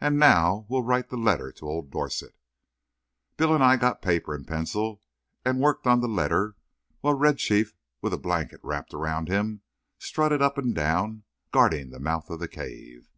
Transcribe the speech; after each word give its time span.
And 0.00 0.18
now 0.18 0.66
we'll 0.68 0.82
write 0.82 1.08
the 1.08 1.16
letter 1.16 1.52
to 1.52 1.68
old 1.68 1.92
Dorset." 1.92 2.34
Bill 3.36 3.54
and 3.54 3.62
I 3.62 3.76
got 3.76 4.02
paper 4.02 4.34
and 4.34 4.44
pencil 4.44 5.00
and 5.44 5.60
worked 5.60 5.86
on 5.86 6.00
the 6.00 6.08
letter 6.08 6.56
while 7.00 7.14
Red 7.14 7.38
Chief, 7.38 7.76
with 8.00 8.12
a 8.12 8.18
blanket 8.18 8.58
wrapped 8.64 8.92
around 8.92 9.28
him, 9.28 9.62
strutted 10.00 10.42
up 10.42 10.58
and 10.58 10.74
down, 10.74 11.22
guarding 11.52 11.90
the 11.90 12.00
mouth 12.00 12.28
of 12.28 12.40
the 12.40 12.48
cave. 12.48 13.08